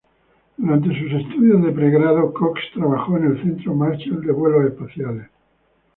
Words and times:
Durante 0.57 0.87
sus 0.99 1.11
estudios 1.13 1.61
de 1.63 1.71
pregrado, 1.73 2.33
Cox 2.33 2.59
trabajó 2.73 3.17
en 3.17 3.25
el 3.25 3.41
Centro 3.43 3.75
Marshall 3.75 4.25
de 4.25 4.31
vuelos 4.31 4.65
espaciales. 4.71 5.27